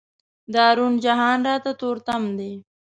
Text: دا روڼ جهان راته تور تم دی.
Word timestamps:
دا 0.53 0.65
روڼ 0.77 0.93
جهان 1.05 1.37
راته 1.47 1.71
تور 1.79 1.95
تم 2.07 2.23
دی. 2.39 2.51